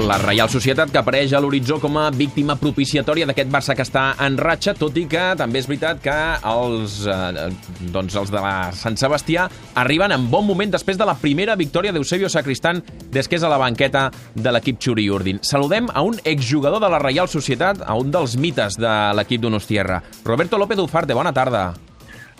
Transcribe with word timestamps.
La 0.00 0.16
Reial 0.18 0.48
Societat 0.48 0.88
que 0.92 0.98
apareix 1.00 1.32
a 1.36 1.40
l'horitzó 1.42 1.76
com 1.80 1.98
a 2.00 2.06
víctima 2.14 2.54
propiciatòria 2.58 3.26
d'aquest 3.28 3.50
Barça 3.52 3.74
que 3.76 3.84
està 3.84 4.14
en 4.24 4.38
ratxa, 4.40 4.72
tot 4.78 4.96
i 4.96 5.04
que 5.10 5.22
també 5.38 5.60
és 5.60 5.68
veritat 5.68 6.00
que 6.02 6.14
els, 6.50 6.94
eh, 7.06 7.48
doncs 7.92 8.16
els 8.16 8.32
de 8.32 8.40
la 8.40 8.70
Sant 8.76 8.96
Sebastià 8.96 9.48
arriben 9.82 10.12
en 10.12 10.28
bon 10.30 10.46
moment 10.46 10.72
després 10.72 10.98
de 10.98 11.06
la 11.06 11.16
primera 11.20 11.56
victòria 11.56 11.92
d'Eusebio 11.92 12.30
Sacristán 12.32 12.82
des 13.10 13.28
que 13.28 13.36
és 13.36 13.44
a 13.44 13.50
la 13.52 13.58
banqueta 13.60 14.10
de 14.34 14.52
l'equip 14.52 14.80
Xuri 14.80 15.10
Urdin. 15.10 15.42
Saludem 15.42 15.88
a 15.92 16.02
un 16.02 16.16
exjugador 16.24 16.80
de 16.80 16.88
la 16.88 16.98
Reial 16.98 17.28
Societat, 17.28 17.82
a 17.84 17.94
un 17.94 18.10
dels 18.10 18.36
mites 18.36 18.78
de 18.80 18.94
l'equip 19.14 19.42
Donostierra. 19.42 20.02
Roberto 20.24 20.58
López 20.58 20.78
Ufarte, 20.78 21.14
bona 21.14 21.32
tarda. 21.32 21.74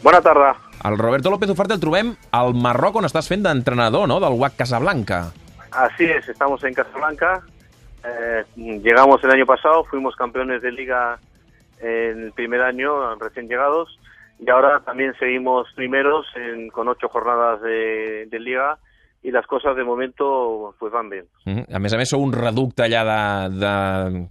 Bona 0.02 0.20
tarda. 0.20 0.56
El 0.84 0.96
Roberto 0.96 1.30
López 1.30 1.50
Ufarte 1.50 1.74
el 1.74 1.80
trobem 1.80 2.16
al 2.32 2.54
Marroc 2.54 2.96
on 2.96 3.04
estàs 3.04 3.28
fent 3.28 3.44
d'entrenador, 3.44 4.08
no?, 4.08 4.18
del 4.18 4.32
UAC 4.32 4.56
Casablanca. 4.56 5.32
Así 5.70 6.04
es, 6.04 6.28
estamos 6.28 6.62
en 6.64 6.74
Casablanca. 6.74 7.42
Eh, 8.04 8.44
llegamos 8.56 9.22
el 9.24 9.30
año 9.30 9.46
pasado, 9.46 9.84
fuimos 9.84 10.16
campeones 10.16 10.62
de 10.62 10.72
liga 10.72 11.18
en 11.80 12.24
el 12.24 12.32
primer 12.32 12.62
año, 12.62 13.14
recién 13.16 13.48
llegados, 13.48 13.98
y 14.38 14.48
ahora 14.50 14.80
también 14.80 15.14
seguimos 15.18 15.68
primeros 15.74 16.26
en, 16.36 16.68
con 16.70 16.88
ocho 16.88 17.08
jornadas 17.08 17.60
de, 17.62 18.26
de 18.30 18.38
liga 18.38 18.78
i 19.22 19.30
les 19.30 19.46
coses 19.46 19.76
de 19.76 19.84
momento 19.84 20.74
pues 20.78 20.92
van 20.92 21.10
bé. 21.10 21.24
Mm 21.44 21.52
-hmm. 21.52 21.76
A 21.76 21.78
més 21.78 21.92
a 21.92 21.96
més, 21.96 22.08
sou 22.08 22.22
un 22.22 22.32
reducte 22.32 22.82
allà 22.82 23.02
de... 23.04 23.58
de... 23.60 23.72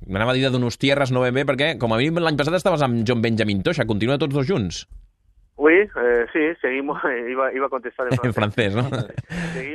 M'anava 0.08 0.32
a 0.32 0.34
dir 0.34 0.44
de 0.44 0.50
Donostiarres, 0.50 1.12
no 1.12 1.22
ben 1.22 1.34
bé, 1.34 1.46
perquè 1.46 1.78
com 1.78 1.94
a 1.94 1.98
mi 1.98 2.10
l'any 2.10 2.38
passat 2.38 2.56
estaves 2.56 2.82
amb 2.82 3.06
John 3.08 3.22
Benjamin 3.22 3.62
Toixa, 3.62 3.86
continua 3.86 4.18
tots 4.18 4.34
dos 4.34 4.48
junts. 4.48 4.88
Oui, 5.58 5.76
eh, 5.76 6.26
sí, 6.34 6.40
seguimos, 6.62 6.98
iba, 7.34 7.54
iba 7.54 7.66
a 7.66 7.70
contestar 7.70 8.08
en 8.08 8.18
francés. 8.18 8.26
en 8.26 8.34
francés, 8.34 8.76
¿no? 8.76 8.84
seguimos, 9.54 9.69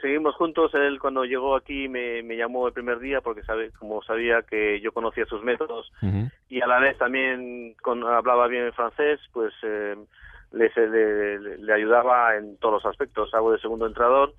seguimos 0.00 0.34
juntos. 0.36 0.72
Él 0.74 0.98
cuando 0.98 1.24
llegó 1.24 1.56
aquí 1.56 1.88
me, 1.88 2.22
me 2.22 2.36
llamó 2.36 2.66
el 2.66 2.72
primer 2.72 2.98
día 2.98 3.20
porque 3.20 3.42
sabe, 3.42 3.70
como 3.78 4.02
sabía 4.02 4.42
que 4.42 4.80
yo 4.80 4.92
conocía 4.92 5.24
sus 5.26 5.42
métodos 5.42 5.90
uh 6.02 6.06
-huh. 6.06 6.30
y 6.48 6.60
a 6.60 6.66
la 6.66 6.78
vez 6.80 6.96
también 6.98 7.74
con, 7.82 8.02
hablaba 8.04 8.48
bien 8.48 8.64
el 8.64 8.72
francés, 8.72 9.20
pues 9.32 9.52
eh, 9.62 9.96
le, 10.52 10.70
le, 10.76 11.58
le, 11.58 11.72
ayudaba 11.72 12.36
en 12.36 12.56
todos 12.58 12.74
los 12.74 12.86
aspectos. 12.86 13.32
Hago 13.34 13.52
de 13.52 13.58
segundo 13.58 13.86
entrenador. 13.86 14.34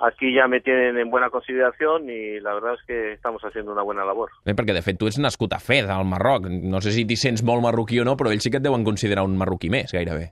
Aquí 0.00 0.34
ja 0.34 0.48
me 0.48 0.60
tienen 0.62 0.96
en 0.96 1.10
buena 1.10 1.28
consideración 1.28 2.08
y 2.08 2.40
la 2.40 2.54
verdad 2.54 2.74
es 2.74 2.80
que 2.86 3.12
estamos 3.12 3.42
haciendo 3.42 3.70
una 3.70 3.82
buena 3.82 4.02
labor. 4.02 4.30
Bé, 4.46 4.54
perquè 4.56 4.72
de 4.72 4.80
fet 4.80 4.96
tu 4.96 5.06
ets 5.10 5.18
nascut 5.20 5.52
a 5.52 5.60
Fez, 5.60 5.84
al 5.92 6.06
Marroc. 6.08 6.48
No 6.48 6.80
sé 6.80 6.94
si 6.96 7.04
t'hi 7.04 7.18
sents 7.20 7.44
molt 7.44 7.60
marroquí 7.60 8.00
o 8.00 8.04
no, 8.08 8.16
però 8.16 8.32
ells 8.32 8.42
sí 8.42 8.50
que 8.50 8.56
et 8.56 8.64
deuen 8.64 8.80
considerar 8.82 9.26
un 9.28 9.36
marroquí 9.36 9.68
més, 9.68 9.92
gairebé. 9.92 10.30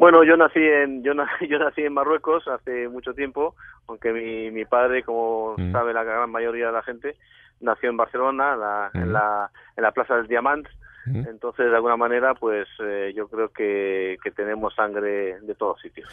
Bueno, 0.00 0.24
yo 0.24 0.34
nací 0.34 0.60
en 0.60 1.02
yo, 1.02 1.12
nací, 1.12 1.46
yo 1.50 1.58
nací 1.58 1.82
en 1.82 1.92
Marruecos 1.92 2.48
hace 2.48 2.88
mucho 2.88 3.12
tiempo, 3.12 3.54
aunque 3.86 4.14
mi, 4.14 4.50
mi 4.50 4.64
padre, 4.64 5.02
como 5.02 5.56
mm. 5.58 5.72
sabe 5.72 5.92
la 5.92 6.04
gran 6.04 6.30
mayoría 6.30 6.68
de 6.68 6.72
la 6.72 6.82
gente, 6.82 7.16
nació 7.60 7.90
en 7.90 7.98
Barcelona, 7.98 8.56
la, 8.56 8.90
mm. 8.94 8.98
en, 8.98 9.12
la, 9.12 9.50
en 9.76 9.82
la 9.82 9.92
Plaza 9.92 10.16
del 10.16 10.26
Diamant. 10.26 10.66
Mm. 11.04 11.28
Entonces, 11.28 11.66
de 11.66 11.76
alguna 11.76 11.98
manera, 11.98 12.32
pues 12.32 12.66
eh, 12.82 13.12
yo 13.14 13.28
creo 13.28 13.50
que, 13.50 14.16
que 14.24 14.30
tenemos 14.30 14.74
sangre 14.74 15.38
de 15.42 15.54
todos 15.54 15.78
sitios. 15.82 16.08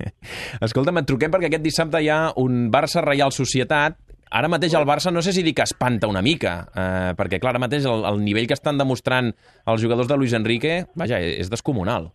Escolta'm, 0.66 0.98
et 0.98 1.06
truquem 1.06 1.30
perquè 1.30 1.52
aquest 1.52 1.62
dissabte 1.62 2.02
hi 2.02 2.10
ha 2.10 2.32
un 2.42 2.66
Barça-Reial 2.74 3.30
Societat 3.30 4.08
Ara 4.30 4.46
mateix 4.46 4.76
el 4.78 4.86
Barça 4.86 5.10
no 5.10 5.22
sé 5.26 5.32
si 5.34 5.42
dir 5.42 5.56
que 5.58 5.64
espanta 5.66 6.06
una 6.06 6.22
mica, 6.22 6.52
eh, 6.70 7.14
perquè 7.18 7.40
clar, 7.42 7.50
ara 7.56 7.62
mateix 7.64 7.86
el, 7.90 8.04
el 8.06 8.20
nivell 8.22 8.46
que 8.46 8.54
estan 8.54 8.78
demostrant 8.78 9.32
els 9.66 9.82
jugadors 9.82 10.06
de 10.06 10.18
Luis 10.18 10.36
Enrique, 10.38 10.84
vaja, 10.94 11.18
és 11.18 11.50
descomunal. 11.50 12.12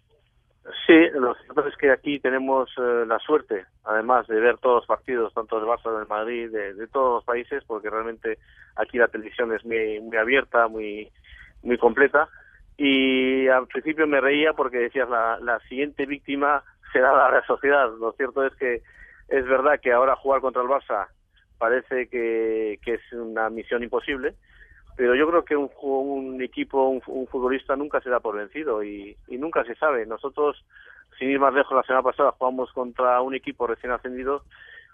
Sí, 0.86 0.94
lo 1.14 1.34
cierto 1.36 1.68
es 1.68 1.76
que 1.78 1.92
aquí 1.92 2.20
tenemos 2.20 2.70
eh, 2.78 3.06
la 3.08 3.18
suerte, 3.18 3.66
además 3.86 4.28
de 4.28 4.40
ver 4.40 4.60
todos 4.60 4.82
los 4.82 4.86
partidos, 4.86 5.34
tanto 5.34 5.60
del 5.60 5.68
Barça, 5.68 5.98
del 5.98 6.08
Madrid, 6.08 6.52
de, 6.52 6.88
todos 6.88 7.16
los 7.16 7.24
países, 7.24 7.64
porque 7.66 7.90
realmente 7.90 8.38
aquí 8.76 9.00
la 9.00 9.08
televisión 9.08 9.52
es 9.54 9.66
muy, 9.66 10.00
muy 10.02 10.16
abierta, 10.18 10.68
muy, 10.68 11.12
muy 11.64 11.80
completa. 11.80 12.30
Y 12.78 13.48
al 13.48 13.66
principio 13.66 14.06
me 14.06 14.22
reía 14.22 14.54
porque 14.54 14.78
decías, 14.78 15.10
la, 15.10 15.40
la 15.40 15.60
siguiente 15.62 16.06
víctima 16.06 16.64
será 16.94 17.14
la 17.14 17.44
Sociedad. 17.48 17.90
Lo 18.00 18.12
cierto 18.12 18.46
es 18.46 18.54
que 18.56 18.84
es 19.30 19.46
verdad 19.48 19.80
que 19.82 19.92
ahora 19.92 20.16
jugar 20.16 20.42
contra 20.42 20.62
el 20.62 20.68
Barça 20.68 21.08
parece 21.58 22.08
que 22.10 22.78
es 22.86 23.14
una 23.14 23.50
misión 23.50 23.82
imposible, 23.82 24.36
pero 24.96 25.14
yo 25.16 25.28
creo 25.28 25.44
que 25.44 25.56
un, 25.58 25.70
un 25.82 26.42
equipo, 26.42 26.88
un, 26.88 27.28
futbolista 27.28 27.76
nunca 27.76 28.00
se 28.02 28.10
da 28.10 28.20
por 28.20 28.38
vencido 28.38 28.84
y, 28.84 29.16
y, 29.28 29.38
nunca 29.38 29.64
se 29.66 29.76
sabe. 29.76 30.06
Nosotros, 30.06 30.64
sin 31.20 31.30
ir 31.30 31.40
más 31.40 31.54
lejos, 31.54 31.76
la 31.76 31.84
semana 31.84 32.04
pasada 32.04 32.32
jugamos 32.32 32.72
contra 32.72 33.22
un 33.22 33.36
equipo 33.36 33.68
recién 33.68 33.92
ascendido 33.92 34.44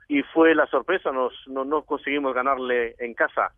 y 0.07 0.23
fue 0.23 0.55
la 0.55 0.65
sorpresa, 0.67 1.11
nos, 1.11 1.33
no, 1.47 1.65
no 1.65 1.83
conseguimos 1.83 2.33
ganarle 2.33 2.95
en 2.99 3.13
casa. 3.13 3.51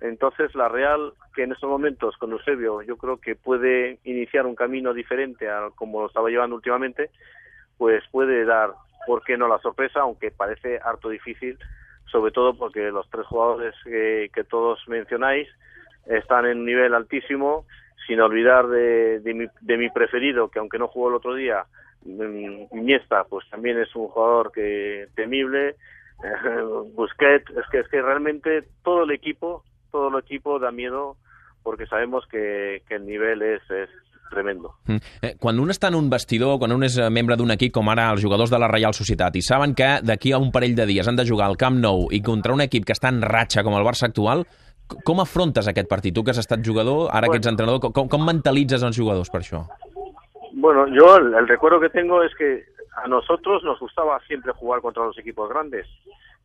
Entonces 0.00 0.54
la 0.54 0.68
Real, 0.68 1.12
que 1.34 1.44
en 1.44 1.52
estos 1.52 1.68
momentos 1.70 2.16
con 2.16 2.32
Eusebio 2.32 2.82
yo 2.82 2.96
creo 2.96 3.18
que 3.18 3.36
puede 3.36 3.98
iniciar 4.02 4.46
un 4.46 4.56
camino 4.56 4.94
diferente 4.94 5.48
a 5.48 5.68
como 5.76 6.00
lo 6.00 6.06
estaba 6.08 6.28
llevando 6.28 6.56
últimamente, 6.56 7.10
pues 7.78 8.02
puede 8.10 8.44
dar, 8.44 8.72
¿por 9.06 9.22
qué 9.22 9.36
no 9.36 9.46
la 9.46 9.58
sorpresa? 9.58 10.00
Aunque 10.00 10.32
parece 10.32 10.80
harto 10.82 11.08
difícil, 11.08 11.56
sobre 12.10 12.32
todo 12.32 12.54
porque 12.56 12.90
los 12.90 13.08
tres 13.10 13.26
jugadores 13.26 13.74
que 13.84 14.44
todos 14.48 14.80
mencionáis, 14.88 15.48
están 16.06 16.46
en 16.46 16.58
un 16.58 16.66
nivel 16.66 16.94
altísimo, 16.94 17.66
sin 18.06 18.20
olvidar 18.20 18.66
de, 18.68 19.20
de, 19.20 19.34
mi, 19.34 19.46
de 19.60 19.76
mi 19.76 19.90
preferido, 19.90 20.48
que 20.48 20.58
aunque 20.58 20.78
no 20.78 20.88
jugó 20.88 21.08
el 21.08 21.14
otro 21.14 21.34
día, 21.34 21.64
Iniesta, 22.04 23.24
pues 23.24 23.48
también 23.48 23.78
es 23.78 23.94
un 23.94 24.08
jugador 24.08 24.50
que 24.52 25.06
temible, 25.14 25.76
Busquets, 26.94 27.50
es 27.50 27.64
que 27.70 27.80
es 27.80 27.88
que 27.88 28.02
realmente 28.02 28.64
todo 28.82 29.04
el 29.04 29.12
equipo, 29.12 29.64
todo 29.90 30.08
el 30.08 30.18
equipo 30.22 30.58
da 30.58 30.70
miedo 30.70 31.16
porque 31.62 31.86
sabemos 31.86 32.24
que, 32.26 32.82
el 32.88 33.06
nivel 33.06 33.42
es, 33.42 33.62
tremendo. 34.30 34.74
Mm. 34.86 34.96
Eh, 35.20 35.34
quan 35.38 35.58
un 35.60 35.68
està 35.68 35.90
en 35.92 35.96
un 35.98 36.06
vestidor, 36.08 36.56
quan 36.56 36.72
un 36.72 36.86
és 36.86 36.94
membre 37.12 37.36
d'un 37.36 37.52
equip 37.52 37.74
com 37.76 37.90
ara 37.92 38.06
els 38.14 38.22
jugadors 38.24 38.48
de 38.48 38.56
la 38.58 38.70
Reial 38.70 38.94
Societat 38.96 39.36
i 39.36 39.42
saben 39.44 39.74
que 39.76 39.98
d'aquí 40.00 40.32
a 40.32 40.40
un 40.40 40.48
parell 40.54 40.72
de 40.72 40.86
dies 40.88 41.06
han 41.06 41.18
de 41.20 41.26
jugar 41.28 41.50
al 41.50 41.58
Camp 41.60 41.76
Nou 41.82 42.06
i 42.08 42.22
contra 42.24 42.54
un 42.56 42.64
equip 42.64 42.86
que 42.88 42.96
està 42.96 43.12
en 43.12 43.20
ratxa 43.20 43.60
com 43.60 43.76
el 43.76 43.84
Barça 43.84 44.08
actual, 44.08 44.46
com 45.04 45.20
afrontes 45.20 45.68
aquest 45.68 45.88
partit? 45.88 46.14
Tu 46.14 46.24
que 46.24 46.32
has 46.32 46.42
estat 46.42 46.62
jugador, 46.64 47.08
ara 47.10 47.26
bueno, 47.26 47.32
que 47.32 47.42
ets 47.42 47.50
entrenador, 47.50 47.92
com, 47.92 48.08
com 48.08 48.26
mentalitzes 48.26 48.82
els 48.82 48.98
jugadors 48.98 49.30
per 49.32 49.40
això? 49.42 49.64
Bueno, 50.52 50.86
yo 50.88 51.16
el, 51.16 51.32
el 51.34 51.48
recuerdo 51.48 51.80
que 51.80 51.90
tengo 51.90 52.22
es 52.22 52.34
que 52.36 52.64
a 53.02 53.08
nosotros 53.08 53.64
nos 53.64 53.80
gustaba 53.80 54.20
siempre 54.26 54.52
jugar 54.52 54.80
contra 54.80 55.04
los 55.04 55.18
equipos 55.18 55.48
grandes 55.48 55.86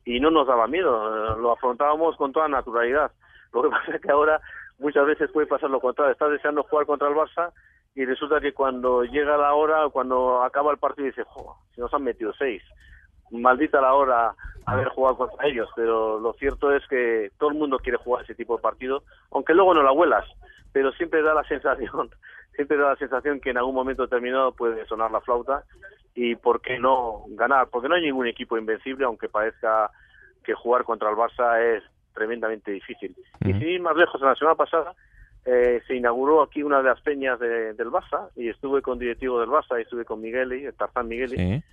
y 0.06 0.20
no 0.20 0.32
nos 0.32 0.48
daba 0.48 0.68
miedo, 0.68 1.36
lo 1.36 1.52
afrontábamos 1.52 2.16
con 2.16 2.32
toda 2.32 2.48
naturalidad. 2.48 3.12
Lo 3.54 3.64
que 3.64 3.70
pasa 3.76 3.96
es 3.96 4.02
que 4.02 4.12
ahora 4.12 4.40
muchas 4.80 5.06
veces 5.06 5.30
puede 5.32 5.48
pasar 5.48 5.70
lo 5.70 5.82
contrario, 5.82 6.14
estás 6.14 6.32
deseando 6.32 6.64
jugar 6.64 6.86
contra 6.86 7.10
el 7.10 7.16
Barça 7.16 7.52
y 7.96 8.06
resulta 8.06 8.40
que 8.40 8.54
cuando 8.54 9.04
llega 9.04 9.38
la 9.38 9.54
hora, 9.54 9.90
cuando 9.90 10.44
acaba 10.44 10.72
el 10.72 10.78
partido, 10.78 11.08
dices, 11.08 11.26
si 11.74 11.82
nos 11.82 11.94
han 11.94 12.04
metido 12.04 12.32
seis, 12.38 12.62
maldita 13.32 13.82
la 13.82 13.94
hora 13.94 14.36
haber 14.66 14.90
jugado 14.90 15.18
contra 15.18 15.48
ellos, 15.48 15.70
pero 15.76 16.20
lo 16.20 16.34
cierto 16.34 16.74
es 16.76 16.86
que 16.88 17.32
todo 17.38 17.50
el 17.50 17.56
mundo 17.56 17.80
quiere 17.80 17.98
jugar 17.98 18.24
ese 18.24 18.36
tipo 18.36 18.58
de 18.58 18.62
partido, 18.62 19.04
aunque 19.32 19.54
luego 19.54 19.74
no 19.74 19.82
la 19.82 19.92
vuelas, 19.92 20.26
pero 20.74 20.92
siempre 20.92 21.22
da 21.22 21.34
la 21.34 21.44
sensación, 21.48 22.10
siempre 22.54 22.78
da 22.78 22.90
la 22.90 22.96
sensación 22.98 23.40
que 23.40 23.52
en 23.52 23.58
algún 23.58 23.76
momento 23.76 24.04
determinado 24.04 24.52
puede 24.52 24.86
sonar 24.86 25.12
la 25.12 25.22
flauta 25.22 25.64
y 26.16 26.36
por 26.36 26.62
qué 26.62 26.80
no 26.80 27.24
ganar, 27.30 27.70
porque 27.70 27.88
no 27.88 27.96
hay 27.96 28.02
ningún 28.02 28.28
equipo 28.28 28.58
invencible, 28.58 29.06
aunque 29.06 29.30
parezca 29.30 29.90
que 30.44 30.54
jugar 30.54 30.84
contra 30.84 31.10
el 31.10 31.16
Barça 31.16 31.62
es 31.62 31.84
tremendamente 32.14 32.72
difícil. 32.72 33.16
Y 33.42 33.54
sin 33.54 33.62
ir 33.62 33.82
más 33.82 33.96
lejos, 33.96 34.20
la 34.20 34.36
semana 34.36 34.56
pasada 34.56 34.96
eh, 35.46 35.82
se 35.88 35.96
inauguró 35.96 36.42
aquí 36.42 36.64
una 36.64 36.80
de 36.80 36.86
las 36.86 37.00
peñas 37.02 37.40
de, 37.40 37.74
del 37.74 37.90
Barça 37.90 38.30
y 38.36 38.50
estuve 38.50 38.82
con 38.82 39.00
directivo 39.00 39.40
del 39.40 39.50
Barça 39.50 39.78
y 39.78 39.84
estuve 39.84 40.04
con 40.04 40.20
Migueli, 40.20 40.66
el 40.66 40.74
Tarzán 40.74 41.08
Migueli. 41.08 41.38
Sí. 41.38 41.64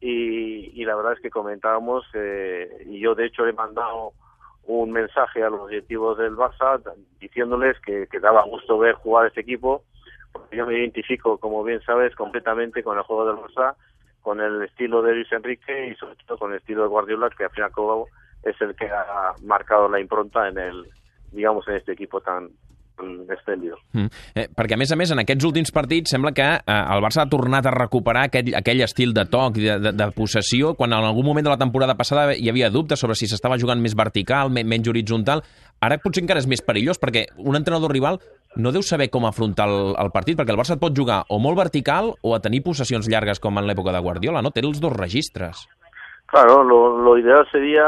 Y, 0.00 0.80
y, 0.80 0.84
la 0.84 0.94
verdad 0.94 1.14
es 1.14 1.20
que 1.20 1.30
comentábamos, 1.30 2.04
eh, 2.14 2.84
y 2.86 3.00
yo 3.00 3.16
de 3.16 3.26
hecho 3.26 3.46
he 3.46 3.52
mandado 3.52 4.12
un 4.68 4.92
mensaje 4.92 5.42
a 5.42 5.50
los 5.50 5.68
directivos 5.68 6.18
del 6.18 6.36
Barça 6.36 6.80
diciéndoles 7.18 7.80
que, 7.80 8.06
daba 8.20 8.42
gusto 8.42 8.78
ver 8.78 8.94
jugar 8.94 9.26
este 9.26 9.40
equipo, 9.40 9.82
porque 10.30 10.56
yo 10.56 10.66
me 10.66 10.78
identifico, 10.78 11.38
como 11.38 11.64
bien 11.64 11.80
sabes, 11.82 12.14
completamente 12.14 12.82
con 12.82 12.96
el 12.96 13.02
juego 13.02 13.26
del 13.26 13.36
Barça, 13.36 13.74
con 14.20 14.40
el 14.40 14.62
estilo 14.62 15.02
de 15.02 15.14
Luis 15.14 15.32
Enrique 15.32 15.88
y 15.88 15.94
sobre 15.96 16.16
todo 16.26 16.38
con 16.38 16.52
el 16.52 16.58
estilo 16.58 16.82
de 16.82 16.88
Guardiola, 16.88 17.30
que 17.30 17.44
al 17.44 17.50
fin 17.50 17.62
y 17.62 17.64
al 17.64 17.72
cabo 17.72 18.08
es 18.44 18.60
el 18.60 18.76
que 18.76 18.90
ha 18.90 19.34
marcado 19.42 19.88
la 19.88 20.00
impronta 20.00 20.48
en 20.48 20.58
el, 20.58 20.86
digamos, 21.32 21.66
en 21.66 21.76
este 21.76 21.92
equipo 21.92 22.20
tan, 22.20 22.50
espléndido. 23.34 23.78
Mm. 23.92 24.06
Eh, 24.34 24.46
perquè, 24.54 24.76
a 24.76 24.80
més 24.80 24.92
a 24.92 24.98
més, 24.98 25.12
en 25.14 25.22
aquests 25.22 25.46
últims 25.48 25.72
partits 25.74 26.14
sembla 26.14 26.32
que 26.36 26.46
eh, 26.46 26.78
el 26.94 27.04
Barça 27.04 27.24
ha 27.24 27.30
tornat 27.30 27.66
a 27.66 27.74
recuperar 27.74 28.26
aquell, 28.28 28.52
aquell 28.58 28.82
estil 28.86 29.14
de 29.16 29.26
toc, 29.30 29.58
de, 29.58 29.78
de, 29.82 29.92
de 29.96 30.10
possessió, 30.16 30.74
quan 30.78 30.92
en 30.92 31.06
algun 31.10 31.26
moment 31.26 31.46
de 31.46 31.52
la 31.54 31.60
temporada 31.60 31.96
passada 31.98 32.34
hi 32.34 32.50
havia 32.50 32.70
dubtes 32.70 33.00
sobre 33.00 33.16
si 33.18 33.28
s'estava 33.30 33.58
jugant 33.58 33.80
més 33.82 33.96
vertical, 33.98 34.50
menys 34.50 34.88
horitzontal. 34.88 35.44
Ara 35.84 36.00
potser 36.02 36.24
encara 36.24 36.42
és 36.42 36.50
més 36.50 36.64
perillós, 36.64 36.98
perquè 36.98 37.28
un 37.38 37.56
entrenador 37.56 37.92
rival 37.94 38.18
no 38.56 38.72
deu 38.72 38.82
saber 38.82 39.10
com 39.12 39.26
afrontar 39.28 39.68
el, 39.68 39.92
el 40.00 40.10
partit, 40.14 40.38
perquè 40.38 40.54
el 40.54 40.58
Barça 40.58 40.74
et 40.74 40.82
pot 40.82 40.94
jugar 40.96 41.22
o 41.28 41.38
molt 41.42 41.58
vertical 41.58 42.14
o 42.22 42.34
a 42.34 42.40
tenir 42.42 42.64
possessions 42.66 43.08
llargues 43.10 43.40
com 43.40 43.60
en 43.60 43.68
l'època 43.68 43.94
de 43.94 44.00
Guardiola, 44.02 44.42
no? 44.42 44.50
Té 44.50 44.64
els 44.64 44.80
dos 44.82 44.94
registres. 44.94 45.68
Claro, 46.28 46.62
lo, 46.64 46.98
lo 46.98 47.16
ideal 47.16 47.46
sería 47.50 47.86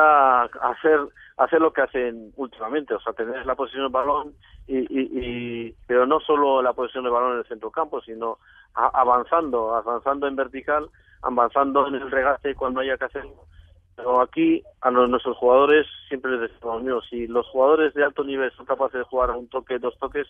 hacer 0.71 1.01
hacer 1.41 1.61
lo 1.61 1.73
que 1.73 1.81
hacen 1.81 2.33
últimamente, 2.37 2.95
o 2.95 3.01
sea, 3.01 3.15
tener 3.15 3.47
la 3.47 3.55
posición 3.55 3.85
del 3.85 3.93
balón, 3.93 4.35
y, 4.67 4.87
y, 4.91 5.75
pero 5.87 6.07
no 6.07 6.21
solo 6.21 6.61
la 6.61 6.75
posición 6.75 7.05
del 7.05 7.15
balón 7.15 7.33
en 7.33 7.39
el 7.39 7.47
centro 7.47 7.71
campo, 7.71 8.03
sino 8.03 8.39
avanzando, 8.75 9.75
avanzando 9.75 10.27
en 10.27 10.37
vertical, 10.37 10.91
avanzando 11.23 11.89
en 11.89 11.95
el 11.95 12.11
regate 12.11 12.55
cuando 12.55 12.81
haya 12.81 12.99
que 12.99 13.07
hacerlo. 13.07 13.47
Pero 13.97 14.21
aquí 14.21 14.63
a 14.83 14.91
nuestros 14.91 15.37
jugadores 15.39 15.87
siempre 16.09 16.33
les 16.33 16.53
decimos, 16.53 16.83
mío, 16.83 17.01
si 17.09 17.27
los 17.27 17.47
jugadores 17.49 17.95
de 17.95 18.05
alto 18.05 18.23
nivel 18.23 18.53
son 18.53 18.67
capaces 18.67 18.99
de 18.99 19.05
jugar 19.05 19.31
un 19.31 19.49
toque, 19.49 19.79
dos 19.79 19.99
toques, 19.99 20.27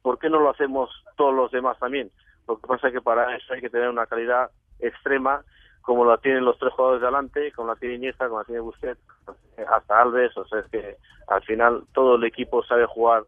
¿por 0.00 0.18
qué 0.18 0.30
no 0.30 0.40
lo 0.40 0.48
hacemos 0.48 0.90
todos 1.16 1.34
los 1.34 1.50
demás 1.50 1.78
también? 1.78 2.10
Lo 2.48 2.58
que 2.58 2.66
pasa 2.66 2.88
es 2.88 2.94
que 2.94 3.02
para 3.02 3.36
eso 3.36 3.52
hay 3.52 3.60
que 3.60 3.70
tener 3.70 3.90
una 3.90 4.06
calidad 4.06 4.50
extrema 4.80 5.42
como 5.84 6.04
la 6.04 6.16
tienen 6.16 6.44
los 6.44 6.58
tres 6.58 6.72
jugadores 6.72 7.02
de 7.02 7.06
adelante, 7.08 7.52
como 7.52 7.68
la 7.68 7.76
tiene 7.76 7.96
Iniesta, 7.96 8.26
como 8.26 8.40
la 8.40 8.44
tiene 8.44 8.60
Busquets, 8.60 9.00
hasta 9.68 10.00
Alves, 10.00 10.36
o 10.36 10.44
sea, 10.46 10.60
es 10.60 10.66
que 10.70 10.96
al 11.28 11.42
final 11.42 11.84
todo 11.92 12.16
el 12.16 12.24
equipo 12.24 12.64
sabe 12.64 12.86
jugar 12.86 13.24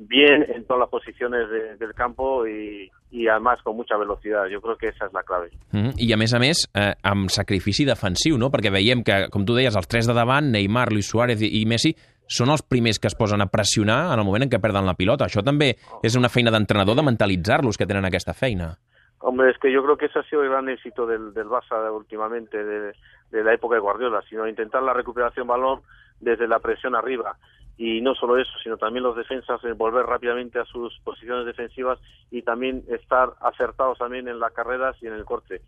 bien 0.00 0.44
en 0.54 0.64
todas 0.64 0.80
las 0.80 0.90
posiciones 0.90 1.48
de, 1.48 1.76
del 1.76 1.94
campo 1.94 2.46
i, 2.46 2.90
i 3.10 3.26
además 3.26 3.60
con 3.62 3.76
mucha 3.76 3.96
velocidad. 3.96 4.44
Jo 4.52 4.60
crec 4.60 4.78
que 4.78 4.88
esa 4.88 5.06
és 5.06 5.12
la 5.14 5.22
clave. 5.22 5.50
Mm 5.72 5.78
-hmm. 5.78 5.94
I 5.96 6.12
a 6.12 6.16
més 6.16 6.34
a 6.34 6.38
més, 6.38 6.68
eh, 6.74 6.94
amb 7.02 7.30
sacrifici 7.30 7.84
defensiu, 7.84 8.36
no? 8.36 8.50
Perquè 8.50 8.70
veiem 8.70 9.02
que, 9.02 9.28
com 9.30 9.44
tu 9.44 9.54
deies, 9.54 9.74
els 9.74 9.88
tres 9.88 10.06
de 10.06 10.12
davant, 10.12 10.50
Neymar, 10.50 10.92
Luis 10.92 11.08
Suárez 11.08 11.40
i 11.40 11.64
Messi, 11.66 11.96
són 12.26 12.50
els 12.50 12.62
primers 12.62 12.98
que 12.98 13.08
es 13.08 13.14
posen 13.14 13.40
a 13.40 13.46
pressionar 13.46 14.12
en 14.12 14.18
el 14.18 14.24
moment 14.24 14.42
en 14.42 14.50
què 14.50 14.60
perden 14.60 14.84
la 14.84 14.94
pilota. 14.94 15.24
Això 15.24 15.42
també 15.42 15.76
és 16.02 16.16
una 16.16 16.28
feina 16.28 16.50
d'entrenador 16.50 16.94
de 16.94 17.02
mentalitzar-los 17.02 17.78
que 17.78 17.86
tenen 17.86 18.04
aquesta 18.04 18.34
feina. 18.34 18.76
Hombre, 19.20 19.50
es 19.50 19.58
que 19.58 19.72
yo 19.72 19.82
creo 19.82 19.96
que 19.96 20.06
ese 20.06 20.20
ha 20.20 20.22
sido 20.24 20.42
el 20.42 20.50
gran 20.50 20.68
éxito 20.68 21.06
del, 21.06 21.34
del 21.34 21.48
Barça 21.48 21.92
últimamente, 21.92 22.62
de, 22.62 22.94
la 23.30 23.52
época 23.52 23.74
de 23.74 23.80
Guardiola, 23.80 24.22
sino 24.28 24.46
intentar 24.46 24.82
la 24.82 24.92
recuperación 24.92 25.46
balón 25.46 25.80
desde 26.20 26.46
la 26.46 26.60
presión 26.60 26.94
arriba. 26.94 27.36
Y 27.76 28.00
no 28.00 28.14
solo 28.14 28.38
eso, 28.38 28.52
sino 28.62 28.76
también 28.76 29.04
los 29.04 29.16
defensas 29.16 29.60
volver 29.76 30.06
rápidamente 30.06 30.58
a 30.58 30.64
sus 30.64 30.98
posiciones 31.00 31.46
defensivas 31.46 31.98
y 32.30 32.42
también 32.42 32.84
estar 32.88 33.30
acertados 33.40 33.98
también 33.98 34.28
en 34.28 34.40
las 34.40 34.52
carreras 34.52 34.96
y 35.00 35.06
en 35.06 35.14
el 35.14 35.24
corte. 35.24 35.62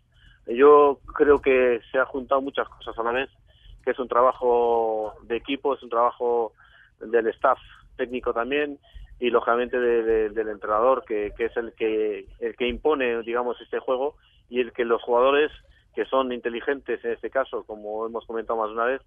Yo 0.47 0.99
creo 1.15 1.39
que 1.39 1.81
se 1.91 1.99
ha 1.99 2.05
juntado 2.05 2.41
muchas 2.41 2.67
cosas 2.67 2.97
a 2.97 3.03
la 3.03 3.11
vez, 3.11 3.29
que 3.83 3.91
es 3.91 3.99
un 3.99 4.07
trabajo 4.07 5.13
de 5.23 5.37
equipo, 5.37 5.73
es 5.73 5.83
un 5.83 5.89
trabajo 5.89 6.53
del 6.99 7.27
staff 7.27 7.59
técnico 7.95 8.33
también 8.33 8.79
y 9.21 9.29
lógicamente 9.29 9.79
del 9.79 10.47
entrenador 10.49 11.05
que, 11.07 11.27
es 11.37 11.55
el 11.55 11.73
que 11.73 12.25
el 12.39 12.55
que 12.55 12.67
impone 12.67 13.21
digamos 13.21 13.55
este 13.61 13.79
juego 13.79 14.15
y 14.49 14.59
el 14.59 14.73
que 14.73 14.83
los 14.83 15.01
jugadores 15.03 15.51
que 15.95 16.05
son 16.05 16.33
inteligentes 16.33 17.05
en 17.05 17.11
este 17.11 17.29
caso 17.29 17.63
como 17.63 18.07
hemos 18.07 18.25
comentado 18.25 18.59
más 18.59 18.69
de 18.69 18.73
una 18.73 18.85
vez 18.85 19.01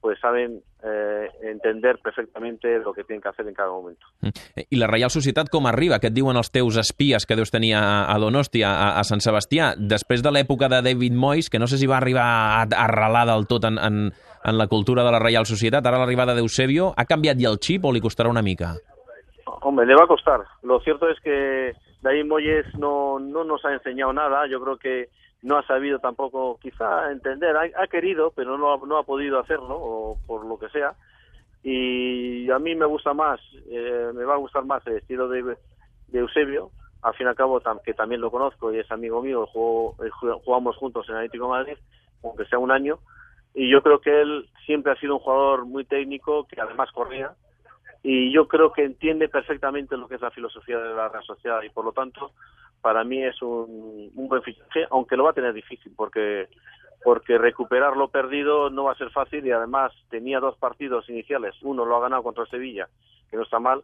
pues 0.00 0.18
saben 0.18 0.60
eh, 0.82 1.28
entender 1.42 2.00
perfectamente 2.02 2.80
lo 2.80 2.92
que 2.92 3.04
tienen 3.04 3.22
que 3.22 3.28
hacer 3.28 3.46
en 3.46 3.54
cada 3.54 3.70
momento. 3.70 4.04
Mm. 4.20 4.62
I 4.68 4.76
la 4.76 4.88
Reial 4.90 5.12
Societat 5.14 5.46
com 5.46 5.68
arriba? 5.70 6.00
Què 6.02 6.10
et 6.10 6.16
diuen 6.16 6.34
els 6.34 6.50
teus 6.50 6.74
espies 6.80 7.22
que 7.22 7.36
deus 7.38 7.54
tenir 7.54 7.76
a, 7.78 8.10
a 8.10 8.18
Donosti, 8.18 8.64
a, 8.66 8.98
a 8.98 9.04
Sant 9.06 9.22
Sebastià? 9.22 9.76
Després 9.78 10.24
de 10.26 10.32
l'època 10.34 10.66
de 10.72 10.82
David 10.82 11.14
Moyes, 11.14 11.46
que 11.46 11.62
no 11.62 11.70
sé 11.70 11.78
si 11.78 11.86
va 11.86 12.00
arribar 12.02 12.26
a, 12.26 12.66
arrelar 12.82 13.28
del 13.30 13.46
tot 13.46 13.70
en, 13.70 13.78
en, 13.78 14.10
la 14.58 14.66
cultura 14.66 15.06
de 15.06 15.14
la 15.14 15.22
Reial 15.22 15.46
Societat, 15.46 15.86
ara 15.86 16.02
l'arribada 16.02 16.34
d'Eusebio, 16.34 16.90
ha 16.98 17.06
canviat 17.06 17.38
ja 17.38 17.54
el 17.54 17.62
xip 17.62 17.86
o 17.86 17.94
li 17.94 18.02
costarà 18.02 18.34
una 18.34 18.42
mica? 18.42 18.74
Hombre, 19.62 19.86
le 19.86 19.94
va 19.94 20.04
a 20.04 20.08
costar. 20.08 20.40
Lo 20.62 20.80
cierto 20.80 21.08
es 21.08 21.20
que 21.20 21.74
David 22.02 22.26
Moyes 22.26 22.66
no, 22.76 23.18
no 23.20 23.44
nos 23.44 23.64
ha 23.64 23.72
enseñado 23.72 24.12
nada. 24.12 24.46
Yo 24.48 24.60
creo 24.60 24.76
que 24.76 25.08
no 25.42 25.56
ha 25.56 25.66
sabido 25.66 25.98
tampoco 25.98 26.58
quizá 26.60 27.10
entender, 27.10 27.56
ha, 27.56 27.86
querido, 27.88 28.32
pero 28.34 28.56
no, 28.56 28.76
no 28.86 28.98
ha 28.98 29.02
podido 29.02 29.40
hacerlo, 29.40 29.76
o 29.76 30.18
por 30.26 30.44
lo 30.46 30.58
que 30.58 30.68
sea. 30.68 30.94
Y 31.64 32.50
a 32.50 32.58
mí 32.58 32.74
me 32.74 32.86
gusta 32.86 33.12
más, 33.12 33.40
eh, 33.68 34.10
me 34.14 34.24
va 34.24 34.34
a 34.34 34.38
gustar 34.38 34.64
más 34.64 34.86
el 34.86 34.98
estilo 34.98 35.28
de, 35.28 35.56
de 36.08 36.18
Eusebio, 36.18 36.70
al 37.02 37.14
fin 37.14 37.26
y 37.26 37.30
al 37.30 37.36
cabo, 37.36 37.60
que 37.84 37.94
también 37.94 38.20
lo 38.20 38.30
conozco 38.30 38.72
y 38.72 38.78
es 38.78 38.90
amigo 38.90 39.22
mío, 39.22 39.44
eh, 39.44 40.10
jugamos 40.44 40.76
juntos 40.76 41.08
en 41.08 41.16
Atlético 41.16 41.48
Madrid, 41.48 41.76
aunque 42.24 42.44
sea 42.46 42.58
un 42.58 42.70
año, 42.70 42.98
y 43.54 43.70
yo 43.70 43.82
creo 43.82 44.00
que 44.00 44.22
él 44.22 44.48
siempre 44.64 44.92
ha 44.92 44.96
sido 44.96 45.14
un 45.14 45.20
jugador 45.20 45.66
muy 45.66 45.84
técnico, 45.84 46.46
que 46.48 46.60
además 46.60 46.90
corría, 46.92 47.32
y 48.02 48.32
yo 48.32 48.48
creo 48.48 48.72
que 48.72 48.84
entiende 48.84 49.28
perfectamente 49.28 49.96
lo 49.96 50.08
que 50.08 50.16
es 50.16 50.20
la 50.20 50.30
filosofía 50.30 50.78
de 50.78 50.94
la 50.94 51.08
Real 51.08 51.24
Sociedad 51.24 51.62
y 51.62 51.70
por 51.70 51.84
lo 51.84 51.92
tanto 51.92 52.32
para 52.80 53.04
mí 53.04 53.22
es 53.22 53.40
un, 53.42 54.10
un 54.14 54.28
buen 54.28 54.42
fichaje, 54.42 54.86
aunque 54.90 55.16
lo 55.16 55.24
va 55.24 55.30
a 55.30 55.34
tener 55.34 55.52
difícil 55.52 55.92
porque 55.96 56.48
porque 57.04 57.36
recuperar 57.36 57.96
lo 57.96 58.08
perdido 58.08 58.70
no 58.70 58.84
va 58.84 58.92
a 58.92 58.96
ser 58.96 59.10
fácil 59.10 59.44
y 59.46 59.50
además 59.50 59.92
tenía 60.08 60.40
dos 60.40 60.56
partidos 60.56 61.08
iniciales, 61.08 61.54
uno 61.62 61.84
lo 61.84 61.96
ha 61.96 62.00
ganado 62.00 62.22
contra 62.22 62.46
Sevilla, 62.46 62.88
que 63.30 63.36
no 63.36 63.42
está 63.42 63.58
mal, 63.58 63.82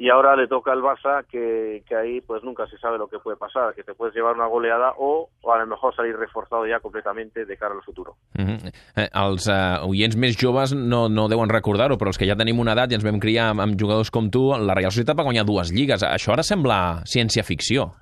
y 0.00 0.08
ahora 0.08 0.34
le 0.34 0.48
toca 0.48 0.72
al 0.72 0.80
Barça 0.80 1.26
que, 1.30 1.82
que 1.86 1.94
ahí 1.94 2.22
pues 2.22 2.42
nunca 2.42 2.66
se 2.68 2.78
sabe 2.78 2.96
lo 2.96 3.06
que 3.06 3.18
puede 3.18 3.36
pasar, 3.36 3.74
que 3.74 3.84
te 3.84 3.92
puedes 3.92 4.14
llevar 4.14 4.34
una 4.34 4.46
goleada 4.46 4.94
o, 4.96 5.28
o 5.42 5.52
a 5.52 5.58
lo 5.58 5.66
mejor 5.66 5.94
salir 5.94 6.16
reforzado 6.16 6.66
ya 6.66 6.80
completamente 6.80 7.44
de 7.44 7.56
cara 7.58 7.74
al 7.74 7.82
futuro. 7.82 8.14
Uh 8.34 8.44
-huh. 8.44 8.72
eh, 8.96 9.10
els 9.12 9.46
uh, 9.46 9.86
oients 9.86 10.16
més 10.16 10.38
joves 10.40 10.72
no, 10.72 11.10
no 11.10 11.28
deuen 11.28 11.50
recordar-ho, 11.50 11.98
però 11.98 12.08
els 12.08 12.16
que 12.16 12.26
ja 12.26 12.34
tenim 12.34 12.58
una 12.58 12.72
edat 12.72 12.90
i 12.90 12.94
ens 12.94 13.04
vam 13.04 13.20
criar 13.20 13.50
amb, 13.50 13.60
amb 13.60 13.76
jugadors 13.78 14.10
com 14.10 14.30
tu, 14.30 14.56
la 14.56 14.74
Real 14.74 14.90
Societat 14.90 15.18
va 15.18 15.28
guanyar 15.28 15.44
dues 15.44 15.70
lligues. 15.70 16.02
Això 16.02 16.32
ara 16.32 16.42
sembla 16.42 17.04
ciència-ficció. 17.04 17.92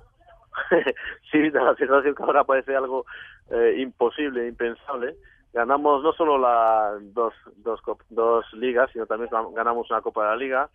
sí, 1.31 1.51
la 1.51 1.75
situación 1.75 2.15
que 2.15 2.23
ahora 2.23 2.45
parece 2.45 2.77
algo 2.77 3.03
eh, 3.51 3.75
imposible, 3.81 4.47
impensable. 4.47 5.15
Ganamos 5.51 6.01
no 6.01 6.13
solo 6.13 6.37
la 6.37 6.95
dos, 7.11 7.33
dos, 7.57 7.81
dos 8.09 8.45
ligas, 8.53 8.89
sino 8.93 9.05
también 9.05 9.29
ganamos 9.53 9.91
una 9.91 10.01
Copa 10.01 10.23
de 10.23 10.29
la 10.29 10.37
Liga, 10.37 10.69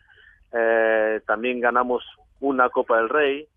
eh, 0.55 1.21
también 1.27 1.61
ganamos 1.61 2.05
una 2.41 2.69
Copa 2.71 2.99
del 2.99 3.09
Rey, 3.09 3.49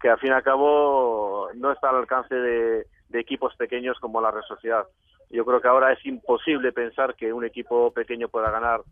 que 0.00 0.08
al 0.08 0.18
fin 0.18 0.30
y 0.30 0.32
al 0.32 0.42
cabo 0.42 1.48
no 1.54 1.72
está 1.72 1.90
al 1.90 1.96
alcance 1.96 2.34
de, 2.34 2.86
equipos 3.12 3.54
pequeños 3.56 3.98
como 4.00 4.20
la 4.20 4.30
Real 4.30 4.44
Sociedad. 4.46 4.86
Yo 5.30 5.44
creo 5.44 5.60
que 5.60 5.68
ahora 5.68 5.92
es 5.92 6.04
imposible 6.06 6.72
pensar 6.72 7.14
que 7.14 7.32
un 7.32 7.44
equipo 7.44 7.90
pequeño 7.90 8.28
pueda 8.28 8.50
ganar 8.50 8.82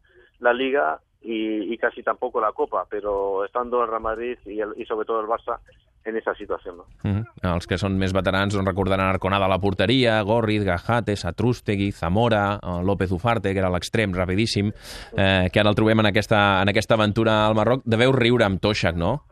la 0.40 0.52
Liga 0.52 1.00
y, 1.22 1.72
y 1.72 1.78
casi 1.78 2.02
tampoco 2.02 2.40
la 2.40 2.52
Copa, 2.52 2.87
pero 2.88 3.44
estando 3.44 3.82
el 3.82 3.88
Real 3.88 4.02
Madrid 4.02 4.38
y, 4.46 4.60
el, 4.60 4.72
y 4.76 4.84
sobre 4.87 5.06
todo 5.06 5.20
el 5.20 5.26
Barça 5.26 5.60
en 6.06 6.17
esa 6.17 6.35
situació. 6.35 6.73
No? 6.73 6.85
Mm 7.03 7.17
-hmm. 7.17 7.55
Els 7.55 7.67
que 7.67 7.79
són 7.79 7.99
més 7.99 8.12
veterans 8.12 8.55
doncs 8.55 8.69
recordaran 8.69 9.08
Arconada 9.08 9.44
a 9.44 9.49
la 9.49 9.58
porteria, 9.58 10.23
Gorriz, 10.23 10.64
Gajate, 10.64 11.17
Satrústegui, 11.17 11.91
Zamora, 11.93 12.58
eh, 12.62 12.85
López 12.85 13.11
Ufarte, 13.11 13.53
que 13.53 13.58
era 13.58 13.70
l'extrem 13.70 14.12
rapidíssim, 14.14 14.73
eh, 15.17 15.49
que 15.53 15.61
ara 15.61 15.70
el 15.70 15.75
trobem 15.75 16.00
en 16.00 16.06
aquesta, 16.06 16.62
en 16.62 16.69
aquesta 16.69 16.94
aventura 16.94 17.47
al 17.47 17.55
Marroc. 17.55 17.82
Deveu 17.85 18.13
riure 18.13 18.44
amb 18.44 18.60
Toshak, 18.60 18.96
no? 18.96 19.22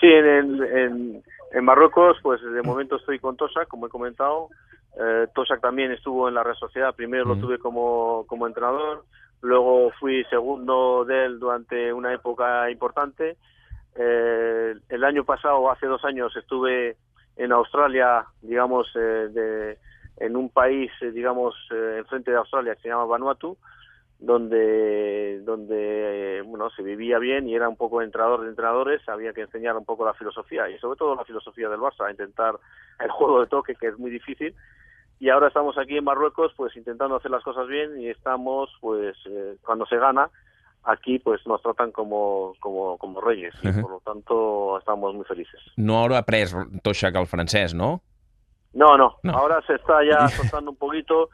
Sí, 0.00 0.08
en, 0.08 0.62
en, 0.64 1.22
en 1.52 1.64
Marruecos, 1.64 2.18
pues 2.22 2.40
de 2.42 2.62
momento 2.62 2.96
estoy 2.96 3.20
con 3.20 3.36
Toshak, 3.36 3.68
como 3.68 3.86
he 3.86 3.90
comentado. 3.90 4.48
Eh, 4.98 5.26
Toshak 5.32 5.60
también 5.60 5.92
estuvo 5.92 6.28
en 6.28 6.34
la 6.34 6.42
Red 6.42 6.54
Sociedad, 6.54 6.94
primero 6.94 7.24
mm 7.24 7.30
-hmm. 7.30 7.34
lo 7.36 7.40
tuve 7.40 7.58
como, 7.58 8.24
como 8.26 8.46
entrenador, 8.46 9.04
luego 9.42 9.90
fui 10.00 10.24
segundo 10.24 11.04
de 11.04 11.26
él 11.26 11.38
durante 11.38 11.92
una 11.92 12.12
época 12.12 12.68
importante. 12.70 13.36
Eh, 13.96 14.74
el 14.88 15.04
año 15.04 15.24
pasado, 15.24 15.70
hace 15.70 15.86
dos 15.86 16.04
años, 16.04 16.34
estuve 16.36 16.96
en 17.36 17.52
Australia, 17.52 18.26
digamos, 18.42 18.88
eh, 18.94 19.28
de, 19.30 19.78
en 20.18 20.36
un 20.36 20.48
país, 20.50 20.90
eh, 21.00 21.10
digamos, 21.10 21.54
eh, 21.72 21.96
enfrente 21.98 22.30
de 22.30 22.36
Australia 22.36 22.74
que 22.74 22.82
se 22.82 22.88
llama 22.88 23.06
Vanuatu, 23.06 23.56
donde 24.18 25.40
donde 25.40 26.42
bueno 26.46 26.70
se 26.70 26.82
vivía 26.82 27.18
bien 27.18 27.48
y 27.48 27.56
era 27.56 27.68
un 27.68 27.76
poco 27.76 28.02
entrenador 28.02 28.42
de 28.42 28.50
entrenadores 28.50 29.00
había 29.08 29.32
que 29.32 29.40
enseñar 29.40 29.76
un 29.76 29.84
poco 29.84 30.06
la 30.06 30.14
filosofía 30.14 30.70
y 30.70 30.78
sobre 30.78 30.96
todo 30.96 31.16
la 31.16 31.24
filosofía 31.24 31.68
del 31.68 31.80
Barça 31.80 32.08
intentar 32.08 32.54
el 33.00 33.10
juego 33.10 33.40
de 33.40 33.48
toque 33.48 33.74
que 33.74 33.88
es 33.88 33.98
muy 33.98 34.10
difícil. 34.12 34.54
Y 35.18 35.28
ahora 35.28 35.48
estamos 35.48 35.76
aquí 35.76 35.96
en 35.96 36.04
Marruecos 36.04 36.52
pues 36.56 36.76
intentando 36.76 37.16
hacer 37.16 37.32
las 37.32 37.42
cosas 37.42 37.66
bien 37.66 38.00
y 38.00 38.10
estamos 38.10 38.70
pues 38.80 39.16
eh, 39.26 39.56
cuando 39.64 39.86
se 39.86 39.96
gana 39.96 40.30
aquí 40.84 41.18
pues 41.18 41.40
nos 41.46 41.62
tratan 41.62 41.92
como, 41.92 42.54
como, 42.60 42.98
como 42.98 43.20
reyes 43.20 43.54
y 43.62 43.68
uh 43.68 43.70
-huh. 43.70 43.82
por 43.82 43.90
lo 43.90 44.00
tanto 44.00 44.78
estamos 44.78 45.14
muy 45.14 45.24
felices. 45.24 45.60
No 45.76 46.00
haurà 46.00 46.18
après 46.18 46.50
Toshak 46.82 47.16
el 47.16 47.26
francès, 47.26 47.74
¿no? 47.74 48.02
No, 48.74 48.96
no, 48.96 49.18
no, 49.22 49.32
ahora 49.32 49.60
se 49.66 49.74
está 49.74 50.02
ya 50.04 50.28
soltando 50.38 50.70
un 50.70 50.76
poquito, 50.76 51.28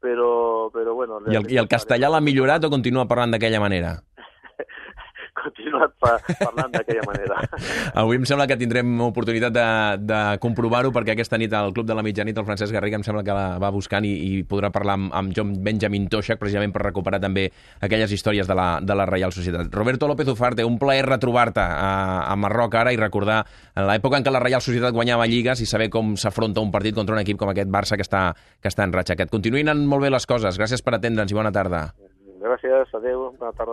pero, 0.00 0.70
pero 0.72 0.94
bueno... 0.94 1.20
I 1.26 1.36
el, 1.36 1.50
I 1.50 1.56
el 1.56 1.68
castellà 1.68 2.08
l'ha 2.10 2.20
millorat 2.20 2.64
o 2.64 2.70
continua 2.70 3.08
parlant 3.08 3.32
d'aquella 3.32 3.60
manera? 3.60 4.02
continuat 5.42 5.94
pa 6.00 6.16
parlant 6.40 6.72
d'aquella 6.72 7.04
manera. 7.08 7.38
Avui 8.02 8.20
em 8.20 8.26
sembla 8.28 8.46
que 8.50 8.58
tindrem 8.60 8.88
oportunitat 9.04 9.54
de, 9.54 9.66
de 10.02 10.20
comprovar-ho 10.42 10.92
perquè 10.94 11.16
aquesta 11.16 11.38
nit 11.40 11.52
al 11.56 11.74
Club 11.76 11.88
de 11.88 11.96
la 11.98 12.04
Mitjanit 12.06 12.38
el 12.38 12.46
Francesc 12.48 12.74
Garriga 12.74 13.00
em 13.00 13.06
sembla 13.06 13.24
que 13.26 13.36
la 13.36 13.58
va 13.62 13.72
buscant 13.74 14.06
i, 14.08 14.12
i 14.12 14.42
podrà 14.48 14.72
parlar 14.74 14.98
amb, 15.00 15.10
amb 15.18 15.36
John 15.36 15.54
Benjamin 15.64 16.08
Toshak 16.12 16.40
precisament 16.40 16.74
per 16.74 16.84
recuperar 16.86 17.20
també 17.22 17.48
aquelles 17.80 18.12
històries 18.14 18.48
de 18.48 18.56
la, 18.58 18.68
de 18.82 18.98
la 18.98 19.06
Reial 19.08 19.34
Societat. 19.34 19.72
Roberto 19.74 20.08
López 20.10 20.30
Ufarte, 20.32 20.66
un 20.68 20.78
plaer 20.80 21.04
retrobar-te 21.08 21.62
a, 21.62 21.92
a 22.28 22.36
Marroc 22.36 22.78
ara 22.78 22.94
i 22.94 23.00
recordar 23.00 23.42
l'època 23.88 24.18
en 24.18 24.26
què 24.26 24.34
la 24.34 24.42
Reial 24.42 24.64
Societat 24.64 24.94
guanyava 24.94 25.28
lligues 25.30 25.62
i 25.62 25.68
saber 25.68 25.90
com 25.92 26.16
s'afronta 26.20 26.62
un 26.62 26.72
partit 26.74 26.96
contra 26.96 27.16
un 27.16 27.22
equip 27.22 27.40
com 27.40 27.50
aquest 27.52 27.70
Barça 27.72 27.96
que 27.96 28.06
està, 28.06 28.30
que 28.60 28.70
està 28.70 28.84
en 28.84 28.92
ratxa. 28.94 29.16
Que 29.16 29.26
et 29.26 29.32
continuïn 29.32 29.68
anant 29.68 29.86
molt 29.88 30.04
bé 30.04 30.12
les 30.12 30.28
coses. 30.28 30.58
Gràcies 30.60 30.84
per 30.84 30.98
atendre'ns 30.98 31.32
i 31.32 31.38
bona 31.38 31.52
tarda. 31.54 31.86
Gràcies, 32.42 32.90
adeu, 32.98 33.28
bona 33.38 33.52
tarda. 33.54 33.70